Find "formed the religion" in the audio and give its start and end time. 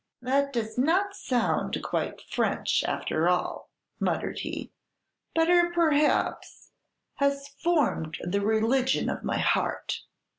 7.49-9.11